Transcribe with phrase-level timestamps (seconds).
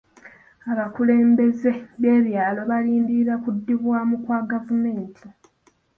[0.71, 5.25] Abakulembeze b'ebyalo balindirira kuddibwamu kwa gavumenti.